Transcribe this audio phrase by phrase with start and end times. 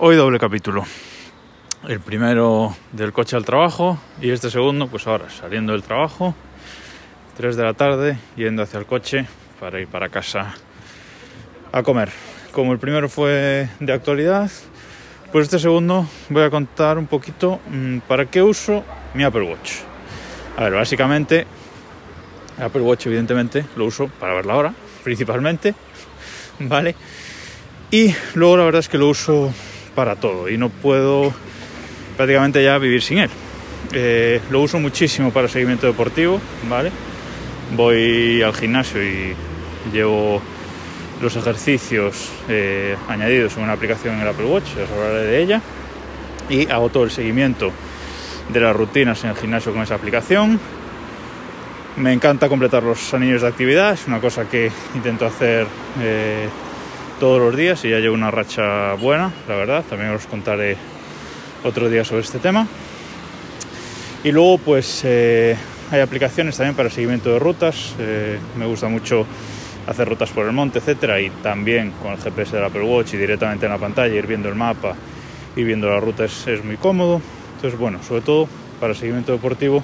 [0.00, 0.84] Hoy doble capítulo.
[1.88, 6.36] El primero del coche al trabajo y este segundo, pues ahora saliendo del trabajo,
[7.36, 9.26] 3 de la tarde, yendo hacia el coche
[9.58, 10.54] para ir para casa
[11.72, 12.10] a comer.
[12.52, 14.48] Como el primero fue de actualidad,
[15.32, 18.84] pues este segundo voy a contar un poquito mmm, para qué uso
[19.14, 19.78] mi Apple Watch.
[20.56, 21.44] A ver, básicamente,
[22.60, 25.74] Apple Watch evidentemente lo uso para ver la hora, principalmente,
[26.60, 26.94] ¿vale?
[27.90, 29.52] Y luego la verdad es que lo uso
[29.98, 31.34] para todo y no puedo
[32.16, 33.30] prácticamente ya vivir sin él.
[33.92, 36.92] Eh, lo uso muchísimo para seguimiento deportivo, ¿vale?
[37.74, 39.34] Voy al gimnasio y
[39.92, 40.40] llevo
[41.20, 45.60] los ejercicios eh, añadidos en una aplicación en el Apple Watch, os hablaré de ella,
[46.48, 47.72] y hago todo el seguimiento
[48.50, 50.60] de las rutinas en el gimnasio con esa aplicación.
[51.96, 55.66] Me encanta completar los anillos de actividad, es una cosa que intento hacer
[56.00, 56.48] eh,
[57.18, 59.84] todos los días y ya llevo una racha buena, la verdad.
[59.88, 60.76] También os contaré
[61.64, 62.66] otro día sobre este tema.
[64.24, 65.56] Y luego, pues eh,
[65.90, 67.94] hay aplicaciones también para seguimiento de rutas.
[67.98, 69.26] Eh, me gusta mucho
[69.86, 73.16] hacer rutas por el monte, etcétera, y también con el GPS del Apple Watch y
[73.16, 74.94] directamente en la pantalla ir viendo el mapa
[75.56, 77.20] y viendo la ruta es, muy cómodo.
[77.56, 78.48] Entonces, bueno, sobre todo
[78.80, 79.82] para seguimiento deportivo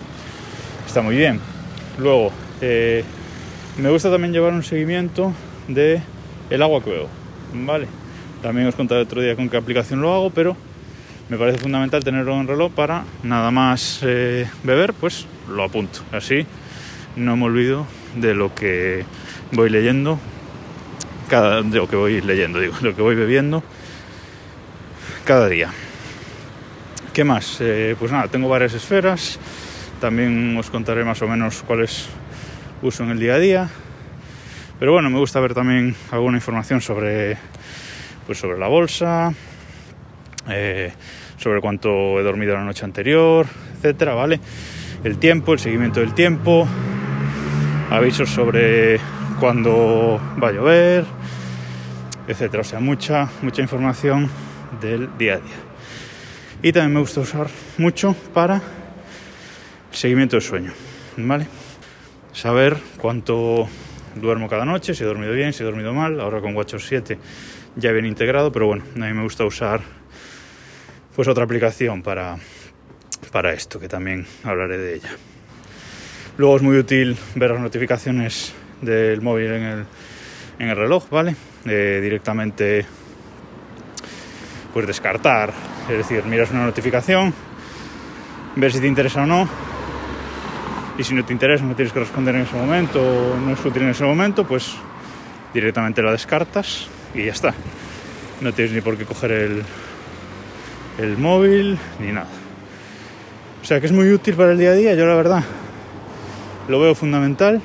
[0.87, 1.41] está muy bien.
[1.99, 2.31] Luego,
[2.61, 3.03] eh,
[3.79, 5.33] me gusta también llevar un seguimiento
[5.69, 6.01] de
[6.51, 7.24] el agua que bebo.
[7.55, 7.87] Vale.
[8.43, 10.57] También os contaré otro día con qué aplicación lo hago, pero
[11.29, 16.01] me parece fundamental tenerlo en reloj para nada más eh, beber, pues lo apunto.
[16.13, 16.47] Así
[17.17, 19.05] no me olvido de lo que
[19.53, 20.19] voy leyendo,
[21.29, 23.63] cada, de lo que voy leyendo, digo, lo que voy bebiendo
[25.25, 25.71] cada día.
[27.13, 27.59] ¿Qué más?
[27.61, 29.39] Eh, pues nada, tengo varias esferas.
[30.01, 32.09] También os contaré más o menos cuáles
[32.83, 33.71] uso en el día a día.
[34.79, 37.37] Pero bueno, me gusta ver también alguna información sobre,
[38.27, 39.33] pues sobre la bolsa,
[40.49, 40.93] eh,
[41.37, 44.41] sobre cuánto he dormido la noche anterior, etcétera, ¿vale?
[45.05, 46.67] El tiempo, el seguimiento del tiempo,
[47.91, 48.99] avisos sobre
[49.39, 51.05] cuándo va a llover,
[52.27, 52.63] etcétera.
[52.63, 54.29] O sea, mucha, mucha información
[54.81, 55.57] del día a día.
[56.63, 57.47] Y también me gusta usar
[57.79, 58.61] mucho para
[59.93, 60.73] seguimiento del sueño,
[61.17, 61.47] ¿vale?
[62.33, 63.69] Saber cuánto
[64.15, 66.21] duermo cada noche, si he dormido bien, si he dormido mal.
[66.21, 67.19] Ahora con WatchOS 7
[67.77, 69.81] ya bien integrado, pero bueno, a mí me gusta usar
[71.15, 72.37] pues otra aplicación para,
[73.31, 75.11] para esto, que también hablaré de ella.
[76.37, 79.85] Luego es muy útil ver las notificaciones del móvil en el,
[80.59, 81.37] en el reloj, ¿vale?
[81.65, 82.85] Eh, directamente
[84.73, 85.53] pues descartar,
[85.89, 87.33] es decir, miras una notificación,
[88.57, 89.49] ver si te interesa o no,
[90.99, 93.83] y si no te interesa, no tienes que responder en ese momento, no es útil
[93.83, 94.75] en ese momento, pues
[95.53, 97.55] directamente la descartas y ya está.
[98.41, 99.63] No tienes ni por qué coger el,
[100.99, 102.29] el móvil ni nada.
[103.63, 105.45] O sea que es muy útil para el día a día, yo la verdad
[106.69, 107.61] lo veo fundamental.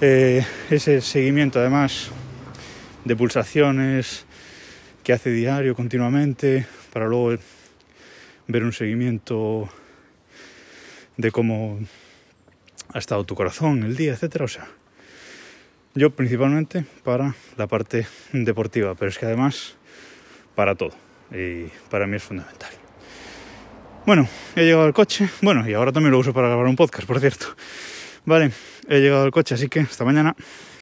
[0.00, 2.10] Eh, ese seguimiento además
[3.04, 4.26] de pulsaciones
[5.02, 7.36] que hace diario continuamente para luego
[8.46, 9.68] ver un seguimiento
[11.18, 11.78] de cómo
[12.94, 14.46] ha estado tu corazón el día, etcétera.
[14.46, 14.66] O sea,
[15.94, 19.76] yo principalmente para la parte deportiva, pero es que además
[20.54, 20.94] para todo.
[21.30, 22.70] Y para mí es fundamental.
[24.06, 24.26] Bueno,
[24.56, 25.28] he llegado al coche.
[25.42, 27.46] Bueno, y ahora también lo uso para grabar un podcast, por cierto.
[28.24, 28.52] Vale,
[28.88, 30.34] he llegado al coche, así que hasta mañana.